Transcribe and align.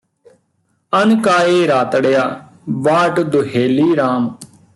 ਅਨ 0.93 1.21
ਕਾਏ 1.21 1.67
ਰਾਤੜਿਆ 1.67 2.23
ਵਾਟ 2.69 3.19
ਦੁਹੇਲੀ 3.19 3.95
Ram 3.95 4.29